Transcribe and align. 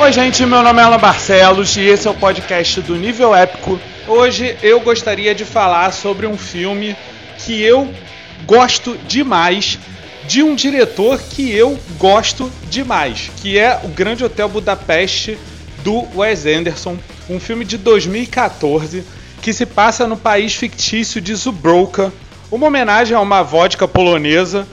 Oi, 0.00 0.12
gente, 0.12 0.46
meu 0.46 0.62
nome 0.62 0.80
é 0.80 0.84
Alan 0.84 0.96
Barcelos 0.96 1.76
e 1.76 1.80
esse 1.80 2.06
é 2.06 2.10
o 2.10 2.14
podcast 2.14 2.80
do 2.82 2.94
Nível 2.94 3.34
Épico. 3.34 3.80
Hoje 4.06 4.56
eu 4.62 4.78
gostaria 4.78 5.34
de 5.34 5.44
falar 5.44 5.92
sobre 5.92 6.24
um 6.24 6.38
filme 6.38 6.96
que 7.36 7.60
eu 7.60 7.92
gosto 8.46 8.96
demais, 9.08 9.76
de 10.24 10.40
um 10.40 10.54
diretor 10.54 11.20
que 11.20 11.52
eu 11.52 11.76
gosto 11.98 12.48
demais, 12.70 13.28
que 13.38 13.58
é 13.58 13.80
O 13.82 13.88
Grande 13.88 14.24
Hotel 14.24 14.48
Budapeste 14.48 15.36
do 15.82 16.06
Wes 16.16 16.46
Anderson, 16.46 16.96
um 17.28 17.40
filme 17.40 17.64
de 17.64 17.76
2014 17.76 19.04
que 19.42 19.52
se 19.52 19.66
passa 19.66 20.06
no 20.06 20.16
país 20.16 20.54
fictício 20.54 21.20
de 21.20 21.34
Zubroka, 21.34 22.12
uma 22.52 22.68
homenagem 22.68 23.16
a 23.16 23.20
uma 23.20 23.42
vodka 23.42 23.88
polonesa 23.88 24.64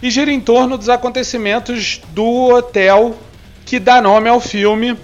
e 0.00 0.08
gira 0.08 0.30
em 0.30 0.40
torno 0.40 0.78
dos 0.78 0.88
acontecimentos 0.88 2.00
do 2.14 2.54
hotel 2.54 3.18
que 3.68 3.78
dá 3.78 4.00
nome 4.00 4.30
ao 4.30 4.40
filme 4.40 4.96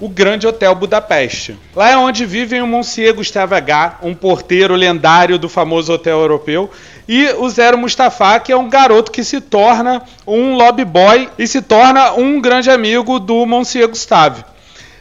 O 0.00 0.08
Grande 0.08 0.46
Hotel 0.46 0.74
Budapeste. 0.74 1.54
Lá 1.74 1.90
é 1.90 1.98
onde 1.98 2.24
vivem 2.24 2.62
o 2.62 2.66
Monsieur 2.66 3.12
Gustave 3.12 3.54
H., 3.54 3.98
um 4.02 4.14
porteiro 4.14 4.74
lendário 4.74 5.38
do 5.38 5.50
famoso 5.50 5.92
hotel 5.92 6.20
europeu, 6.20 6.70
e 7.06 7.28
o 7.32 7.46
Zero 7.50 7.76
Mustafa, 7.76 8.40
que 8.40 8.50
é 8.50 8.56
um 8.56 8.70
garoto 8.70 9.12
que 9.12 9.22
se 9.22 9.38
torna 9.38 10.00
um 10.26 10.56
lobby 10.56 10.86
boy 10.86 11.28
e 11.38 11.46
se 11.46 11.60
torna 11.60 12.14
um 12.14 12.40
grande 12.40 12.70
amigo 12.70 13.18
do 13.18 13.44
Monsieur 13.44 13.86
Gustave. 13.86 14.42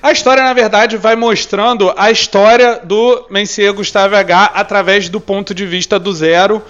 A 0.03 0.11
história, 0.11 0.43
na 0.43 0.53
verdade, 0.53 0.97
vai 0.97 1.15
mostrando 1.15 1.93
a 1.95 2.11
história 2.11 2.81
do 2.83 3.27
Monsieur 3.29 3.73
Gustave 3.73 4.15
H 4.17 4.51
através 4.53 5.07
do 5.07 5.21
ponto 5.21 5.53
de 5.53 5.65
vista 5.65 5.97
do 5.97 6.13
Zero, 6.13 6.61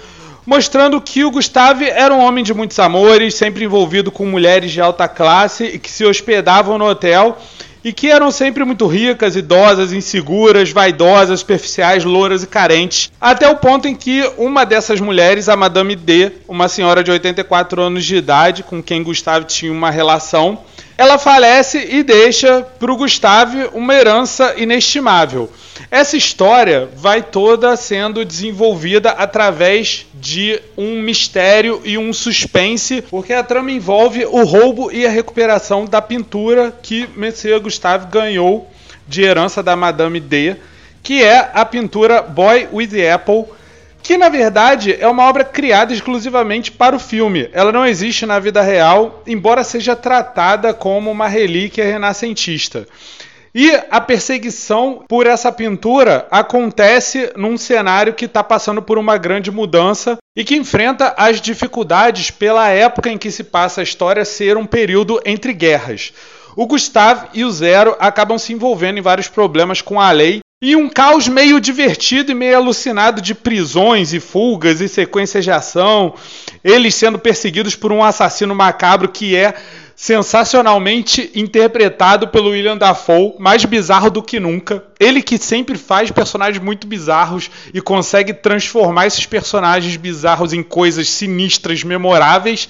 mostrando 0.45 1.01
que 1.01 1.23
o 1.23 1.31
Gustave 1.31 1.85
era 1.89 2.13
um 2.13 2.19
homem 2.19 2.43
de 2.43 2.53
muitos 2.53 2.77
amores, 2.79 3.35
sempre 3.35 3.65
envolvido 3.65 4.11
com 4.11 4.25
mulheres 4.25 4.71
de 4.71 4.79
alta 4.79 5.07
classe 5.07 5.65
e 5.65 5.79
que 5.79 5.89
se 5.89 6.05
hospedavam 6.05 6.77
no 6.77 6.85
hotel 6.85 7.37
e 7.85 7.93
que 7.93 8.09
eram 8.09 8.31
sempre 8.31 8.63
muito 8.63 8.87
ricas, 8.87 9.35
idosas, 9.35 9.93
inseguras, 9.93 10.71
vaidosas, 10.71 11.41
superficiais, 11.41 12.03
louras 12.03 12.41
e 12.41 12.47
carentes, 12.47 13.11
até 13.21 13.47
o 13.47 13.57
ponto 13.57 13.87
em 13.87 13.95
que 13.95 14.27
uma 14.39 14.65
dessas 14.65 14.99
mulheres, 14.99 15.47
a 15.47 15.55
Madame 15.55 15.95
D, 15.95 16.31
uma 16.47 16.67
senhora 16.67 17.03
de 17.03 17.11
84 17.11 17.79
anos 17.79 18.03
de 18.03 18.15
idade, 18.15 18.63
com 18.63 18.81
quem 18.81 19.03
Gustave 19.03 19.45
tinha 19.45 19.71
uma 19.71 19.91
relação, 19.91 20.57
ela 20.97 21.19
falece 21.19 21.77
e 21.91 22.01
deixa 22.01 22.65
para 22.79 22.91
o 22.91 22.97
Gustave 22.97 23.69
uma 23.71 23.93
herança 23.93 24.55
inestimável. 24.57 25.51
Essa 25.91 26.17
história 26.17 26.89
vai 26.95 27.21
toda 27.21 27.75
sendo 27.75 28.25
desenvolvida 28.25 29.11
através 29.11 30.05
de 30.13 30.59
um 30.77 31.01
mistério 31.01 31.81
e 31.85 31.97
um 31.97 32.11
suspense, 32.11 33.03
porque 33.03 33.33
a 33.33 33.43
trama 33.43 33.71
envolve 33.71 34.25
o 34.25 34.43
roubo 34.43 34.91
e 34.91 35.05
a 35.05 35.09
recuperação 35.09 35.85
da 35.85 36.01
pintura 36.01 36.73
que 36.81 37.07
Monsieur 37.15 37.59
Gustave 37.59 38.07
ganhou 38.07 38.69
de 39.07 39.21
herança 39.21 39.61
da 39.61 39.75
Madame 39.75 40.19
D, 40.19 40.55
que 41.03 41.23
é 41.23 41.51
a 41.53 41.63
pintura 41.63 42.21
Boy 42.21 42.67
with 42.73 42.87
the 42.87 43.11
Apple, 43.11 43.45
que 44.01 44.17
na 44.17 44.29
verdade 44.29 44.95
é 44.99 45.07
uma 45.07 45.27
obra 45.27 45.43
criada 45.43 45.93
exclusivamente 45.93 46.71
para 46.71 46.95
o 46.95 46.99
filme. 46.99 47.49
Ela 47.53 47.71
não 47.71 47.85
existe 47.85 48.25
na 48.25 48.39
vida 48.39 48.61
real, 48.61 49.23
embora 49.25 49.63
seja 49.63 49.95
tratada 49.95 50.73
como 50.73 51.11
uma 51.11 51.27
relíquia 51.27 51.83
renascentista. 51.85 52.87
E 53.57 53.71
a 53.89 54.01
perseguição 54.01 55.05
por 55.07 55.25
essa 55.25 55.49
pintura 55.49 56.27
acontece 56.29 57.31
num 57.37 57.57
cenário 57.57 58.13
que 58.13 58.25
está 58.25 58.43
passando 58.43 58.81
por 58.81 58.97
uma 58.97 59.17
grande 59.17 59.49
mudança 59.49 60.17
e 60.35 60.43
que 60.43 60.57
enfrenta 60.57 61.15
as 61.15 61.39
dificuldades 61.39 62.29
pela 62.29 62.67
época 62.67 63.09
em 63.09 63.17
que 63.17 63.31
se 63.31 63.45
passa 63.45 63.79
a 63.79 63.83
história 63.83 64.25
ser 64.25 64.57
um 64.57 64.65
período 64.65 65.21
entre 65.25 65.53
guerras. 65.53 66.11
O 66.53 66.67
Gustave 66.67 67.27
e 67.33 67.45
o 67.45 67.51
Zero 67.51 67.95
acabam 67.97 68.37
se 68.37 68.51
envolvendo 68.51 68.97
em 68.97 69.01
vários 69.01 69.29
problemas 69.29 69.81
com 69.81 70.01
a 70.01 70.11
lei 70.11 70.41
e 70.61 70.75
um 70.75 70.89
caos 70.89 71.29
meio 71.29 71.61
divertido 71.61 72.33
e 72.33 72.35
meio 72.35 72.57
alucinado 72.57 73.21
de 73.21 73.33
prisões 73.33 74.13
e 74.13 74.19
fugas 74.19 74.81
e 74.81 74.89
sequências 74.89 75.45
de 75.45 75.51
ação, 75.51 76.13
eles 76.61 76.95
sendo 76.95 77.19
perseguidos 77.19 77.75
por 77.75 77.93
um 77.93 78.03
assassino 78.03 78.53
macabro 78.53 79.07
que 79.07 79.33
é 79.33 79.53
sensacionalmente 79.95 81.31
interpretado 81.33 82.27
pelo 82.27 82.49
William 82.49 82.77
Dafoe, 82.77 83.35
mais 83.39 83.63
bizarro 83.63 84.11
do 84.11 84.21
que 84.21 84.39
nunca. 84.39 84.83
Ele 84.99 85.21
que 85.21 85.37
sempre 85.37 85.77
faz 85.77 86.11
personagens 86.11 86.61
muito 86.61 86.85
bizarros 86.85 87.49
e 87.73 87.81
consegue 87.81 88.33
transformar 88.33 89.07
esses 89.07 89.25
personagens 89.25 89.95
bizarros 89.95 90.51
em 90.51 90.61
coisas 90.61 91.09
sinistras, 91.09 91.83
memoráveis. 91.83 92.67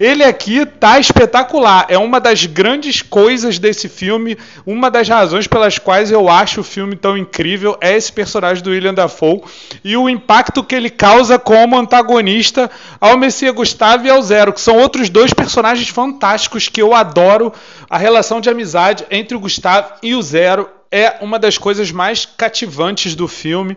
Ele 0.00 0.24
aqui 0.24 0.64
tá 0.64 0.98
espetacular. 0.98 1.84
É 1.90 1.98
uma 1.98 2.18
das 2.18 2.46
grandes 2.46 3.02
coisas 3.02 3.58
desse 3.58 3.86
filme. 3.86 4.38
Uma 4.64 4.90
das 4.90 5.06
razões 5.06 5.46
pelas 5.46 5.78
quais 5.78 6.10
eu 6.10 6.26
acho 6.26 6.62
o 6.62 6.64
filme 6.64 6.96
tão 6.96 7.18
incrível 7.18 7.76
é 7.82 7.94
esse 7.94 8.10
personagem 8.10 8.64
do 8.64 8.70
William 8.70 8.94
Dafoe 8.94 9.42
e 9.84 9.94
o 9.98 10.08
impacto 10.08 10.64
que 10.64 10.74
ele 10.74 10.88
causa 10.88 11.38
como 11.38 11.78
antagonista 11.78 12.70
ao 12.98 13.18
Messias 13.18 13.54
Gustavo 13.54 14.06
e 14.06 14.10
ao 14.10 14.22
Zero, 14.22 14.54
que 14.54 14.60
são 14.62 14.78
outros 14.78 15.10
dois 15.10 15.34
personagens 15.34 15.90
fantásticos 15.90 16.66
que 16.66 16.80
eu 16.80 16.94
adoro. 16.94 17.52
A 17.90 17.98
relação 17.98 18.40
de 18.40 18.48
amizade 18.48 19.04
entre 19.10 19.36
o 19.36 19.40
Gustavo 19.40 19.92
e 20.02 20.14
o 20.14 20.22
Zero 20.22 20.66
é 20.90 21.16
uma 21.20 21.38
das 21.38 21.58
coisas 21.58 21.92
mais 21.92 22.24
cativantes 22.24 23.14
do 23.14 23.28
filme. 23.28 23.76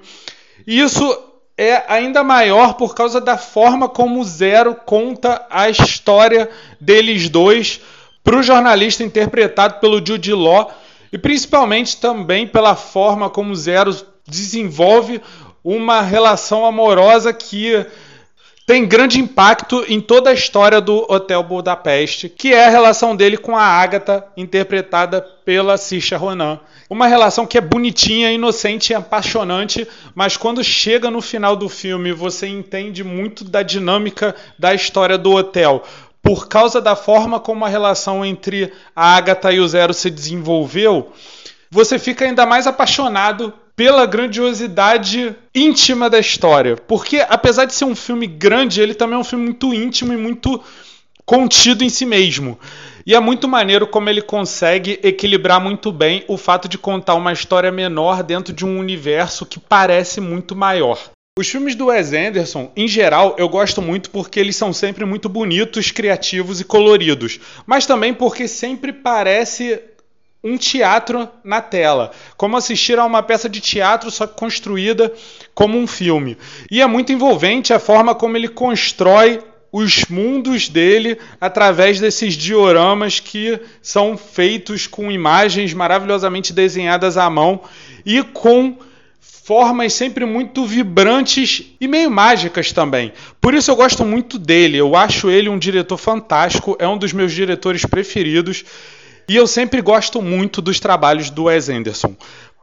Isso 0.66 1.33
é 1.58 1.84
ainda 1.88 2.24
maior 2.24 2.74
por 2.74 2.96
causa 2.96 3.22
da 3.22 3.38
forma 3.38 3.88
como 3.88 4.20
o 4.20 4.24
Zero 4.24 4.76
conta 4.86 5.46
a 5.50 5.70
história 5.70 6.50
deles 6.80 7.30
dois 7.30 7.80
para 8.24 8.38
o 8.38 8.44
jornalista 8.44 9.04
interpretado 9.04 9.80
pelo 9.80 10.04
Jude 10.06 10.34
Law 10.34 10.72
e 11.12 11.18
principalmente 11.18 11.98
também 11.98 12.48
pela 12.48 12.76
forma 12.76 13.30
como 13.30 13.52
o 13.52 13.56
Zero 13.56 13.96
desenvolve 14.28 15.22
uma 15.64 16.02
relação 16.02 16.66
amorosa 16.66 17.32
que 17.32 17.86
tem 18.66 18.86
grande 18.86 19.20
impacto 19.20 19.84
em 19.90 20.00
toda 20.00 20.30
a 20.30 20.34
história 20.34 20.80
do 20.80 21.06
Hotel 21.12 21.44
Budapeste, 21.44 22.30
que 22.30 22.54
é 22.54 22.66
a 22.66 22.70
relação 22.70 23.14
dele 23.14 23.36
com 23.36 23.58
a 23.58 23.64
Agatha, 23.64 24.26
interpretada 24.38 25.22
pela 25.22 25.76
Saoirse 25.76 26.16
Ronan. 26.16 26.60
Uma 26.90 27.08
relação 27.08 27.46
que 27.46 27.58
é 27.58 27.62
bonitinha, 27.62 28.32
inocente 28.32 28.92
e 28.92 28.96
apaixonante, 28.96 29.86
mas 30.16 30.38
quando 30.38 30.64
chega 30.64 31.12
no 31.12 31.22
final 31.22 31.58
do 31.58 31.68
filme, 31.68 32.14
você 32.14 32.48
entende 32.48 33.04
muito 33.04 33.44
da 33.44 33.62
dinâmica 33.62 34.34
da 34.58 34.74
história 34.74 35.18
do 35.18 35.34
hotel. 35.34 35.84
Por 36.22 36.48
causa 36.48 36.80
da 36.80 36.96
forma 36.96 37.42
como 37.42 37.66
a 37.66 37.70
relação 37.70 38.24
entre 38.24 38.72
a 38.96 39.18
Agatha 39.18 39.52
e 39.52 39.60
o 39.60 39.68
Zero 39.68 39.94
se 39.94 40.10
desenvolveu, 40.10 41.12
você 41.70 42.00
fica 42.00 42.24
ainda 42.24 42.46
mais 42.46 42.66
apaixonado 42.66 43.54
pela 43.76 44.06
grandiosidade 44.06 45.36
íntima 45.54 46.10
da 46.10 46.20
história. 46.20 46.76
Porque, 46.76 47.26
apesar 47.28 47.66
de 47.66 47.74
ser 47.74 47.86
um 47.86 47.96
filme 47.96 48.28
grande, 48.28 48.82
ele 48.82 48.94
também 48.94 49.16
é 49.16 49.20
um 49.20 49.24
filme 49.24 49.46
muito 49.46 49.74
íntimo 49.74 50.14
e 50.14 50.18
muito 50.18 50.62
contido 51.26 51.84
em 51.84 51.90
si 51.90 52.06
mesmo. 52.06 52.60
E 53.06 53.14
é 53.14 53.20
muito 53.20 53.48
maneiro 53.48 53.86
como 53.86 54.10
ele 54.10 54.22
consegue 54.22 55.00
equilibrar 55.04 55.60
muito 55.60 55.92
bem 55.92 56.24
o 56.28 56.38
fato 56.38 56.68
de 56.70 56.78
contar 56.78 57.16
uma 57.16 57.34
história 57.34 57.72
menor 57.72 58.24
dentro 58.24 58.54
de 58.54 58.66
um 58.66 58.80
universo 58.80 59.46
que 59.46 59.60
parece 59.60 60.22
muito 60.22 60.56
maior. 60.56 60.98
Os 61.38 61.50
filmes 61.50 61.74
do 61.74 61.88
Wes 61.88 62.14
Anderson, 62.14 62.72
em 62.76 62.88
geral, 62.88 63.36
eu 63.40 63.50
gosto 63.50 63.82
muito 63.82 64.12
porque 64.12 64.40
eles 64.40 64.56
são 64.56 64.72
sempre 64.72 65.04
muito 65.04 65.28
bonitos, 65.28 65.90
criativos 65.90 66.62
e 66.62 66.64
coloridos, 66.64 67.40
mas 67.66 67.88
também 67.88 68.14
porque 68.14 68.48
sempre 68.48 68.94
parece 68.94 69.82
um 70.44 70.58
teatro 70.58 71.30
na 71.44 71.62
tela, 71.62 72.12
como 72.36 72.58
assistir 72.58 73.00
a 73.00 73.06
uma 73.06 73.24
peça 73.24 73.48
de 73.48 73.62
teatro 73.62 74.12
só 74.12 74.28
construída 74.28 75.14
como 75.54 75.78
um 75.78 75.88
filme. 75.88 76.38
E 76.70 76.82
é 76.82 76.86
muito 76.86 77.14
envolvente 77.14 77.74
a 77.74 77.80
forma 77.80 78.14
como 78.14 78.36
ele 78.36 78.50
constrói 78.50 79.40
os 79.72 80.06
mundos 80.06 80.70
dele 80.70 81.18
através 81.42 82.00
desses 82.00 82.36
dioramas 82.36 83.20
que 83.20 83.60
são 83.82 84.16
feitos 84.16 84.86
com 84.86 85.12
imagens 85.12 85.74
maravilhosamente 85.74 86.54
desenhadas 86.54 87.18
à 87.18 87.28
mão 87.28 87.62
e 88.06 88.22
com 88.22 88.78
formas 89.20 89.94
sempre 89.94 90.26
muito 90.26 90.66
vibrantes 90.66 91.74
e 91.82 91.88
meio 91.88 92.12
mágicas 92.12 92.72
também. 92.72 93.12
Por 93.42 93.54
isso 93.54 93.72
eu 93.72 93.76
gosto 93.76 94.06
muito 94.06 94.38
dele. 94.38 94.78
Eu 94.78 94.96
acho 94.96 95.30
ele 95.30 95.50
um 95.50 95.58
diretor 95.58 95.98
fantástico, 95.98 96.78
é 96.80 96.88
um 96.88 96.98
dos 96.98 97.12
meus 97.12 97.34
diretores 97.34 97.84
preferidos. 97.84 98.64
E 99.28 99.36
eu 99.36 99.48
sempre 99.48 99.82
gosto 99.82 100.22
muito 100.22 100.62
dos 100.62 100.80
trabalhos 100.80 101.30
do 101.30 101.46
Wes 101.46 101.70
Anderson. 101.70 102.16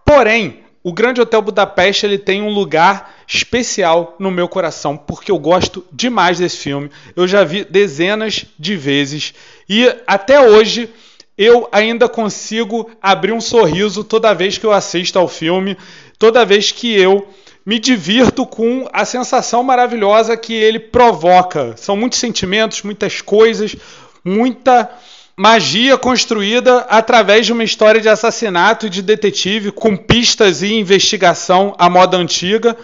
Porém, 0.04 0.60
o 0.82 0.92
Grande 0.92 1.20
Hotel 1.20 1.42
Budapeste 1.42 2.06
ele 2.06 2.18
tem 2.18 2.40
um 2.40 2.48
lugar 2.48 3.14
especial 3.28 4.16
no 4.18 4.30
meu 4.30 4.48
coração, 4.48 4.96
porque 4.96 5.30
eu 5.30 5.38
gosto 5.38 5.84
demais 5.92 6.38
desse 6.38 6.56
filme. 6.56 6.90
Eu 7.14 7.28
já 7.28 7.44
vi 7.44 7.64
dezenas 7.64 8.46
de 8.58 8.76
vezes 8.76 9.34
e 9.68 9.86
até 10.06 10.40
hoje 10.40 10.88
eu 11.36 11.68
ainda 11.70 12.08
consigo 12.08 12.90
abrir 13.00 13.32
um 13.32 13.40
sorriso 13.40 14.04
toda 14.04 14.34
vez 14.34 14.58
que 14.58 14.64
eu 14.66 14.72
assisto 14.72 15.18
ao 15.18 15.28
filme, 15.28 15.76
toda 16.18 16.44
vez 16.44 16.72
que 16.72 16.94
eu 16.94 17.28
me 17.64 17.78
divirto 17.78 18.46
com 18.46 18.88
a 18.92 19.04
sensação 19.04 19.62
maravilhosa 19.62 20.36
que 20.36 20.54
ele 20.54 20.78
provoca. 20.78 21.74
São 21.76 21.94
muitos 21.96 22.18
sentimentos, 22.18 22.82
muitas 22.82 23.20
coisas, 23.20 23.76
muita 24.24 24.90
magia 25.36 25.96
construída 25.96 26.80
através 26.88 27.46
de 27.46 27.52
uma 27.52 27.64
história 27.64 28.00
de 28.00 28.08
assassinato 28.08 28.86
e 28.86 28.90
de 28.90 29.02
detetive 29.02 29.72
com 29.72 29.96
pistas 29.96 30.62
e 30.62 30.74
investigação 30.74 31.74
à 31.78 31.88
moda 31.88 32.16
antiga, 32.16 32.76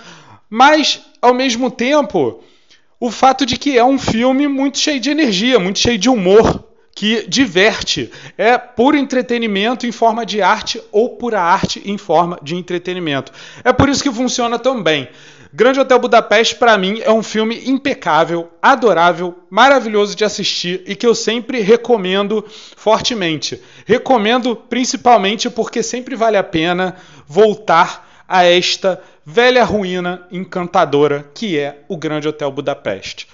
mas 0.48 1.00
ao 1.20 1.34
mesmo 1.34 1.70
tempo 1.70 2.42
o 2.98 3.10
fato 3.10 3.44
de 3.44 3.58
que 3.58 3.76
é 3.76 3.84
um 3.84 3.98
filme 3.98 4.48
muito 4.48 4.78
cheio 4.78 4.98
de 4.98 5.10
energia, 5.10 5.58
muito 5.58 5.78
cheio 5.78 5.98
de 5.98 6.08
humor, 6.08 6.64
que 6.94 7.28
diverte. 7.28 8.10
É 8.38 8.56
puro 8.56 8.96
entretenimento 8.96 9.86
em 9.86 9.92
forma 9.92 10.24
de 10.24 10.40
arte 10.40 10.80
ou 10.90 11.10
pura 11.10 11.40
arte 11.40 11.82
em 11.84 11.98
forma 11.98 12.38
de 12.42 12.56
entretenimento. 12.56 13.30
É 13.62 13.72
por 13.72 13.90
isso 13.90 14.02
que 14.02 14.10
funciona 14.10 14.58
tão 14.58 14.82
bem. 14.82 15.06
Grande 15.56 15.80
Hotel 15.80 15.98
Budapeste, 15.98 16.54
para 16.56 16.76
mim, 16.76 17.00
é 17.02 17.10
um 17.10 17.22
filme 17.22 17.62
impecável, 17.66 18.50
adorável, 18.60 19.34
maravilhoso 19.48 20.14
de 20.14 20.22
assistir 20.22 20.82
e 20.86 20.94
que 20.94 21.06
eu 21.06 21.14
sempre 21.14 21.62
recomendo 21.62 22.44
fortemente. 22.76 23.62
Recomendo 23.86 24.54
principalmente 24.54 25.48
porque 25.48 25.82
sempre 25.82 26.14
vale 26.14 26.36
a 26.36 26.44
pena 26.44 26.96
voltar 27.26 28.06
a 28.28 28.44
esta 28.44 29.02
velha 29.24 29.64
ruína 29.64 30.28
encantadora 30.30 31.24
que 31.32 31.58
é 31.58 31.84
o 31.88 31.96
Grande 31.96 32.28
Hotel 32.28 32.52
Budapeste. 32.52 33.26